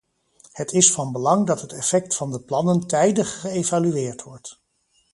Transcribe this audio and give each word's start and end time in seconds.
Het 0.53 0.71
is 0.71 0.91
van 0.91 1.11
belang 1.11 1.47
dat 1.47 1.61
het 1.61 1.73
effect 1.73 2.15
van 2.15 2.31
de 2.31 2.39
plannen 2.39 2.87
tijdig 2.87 3.39
geëvalueerd 3.39 4.23
wordt. 4.23 4.59